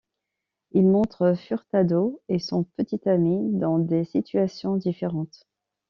Il 0.71 0.87
montre 0.87 1.35
Furtado 1.35 2.21
et 2.27 2.39
son 2.39 2.63
petit 2.63 3.07
ami 3.07 3.37
dans 3.53 3.77
des 3.77 4.03
situations 4.03 4.75
différentes. 4.75 5.45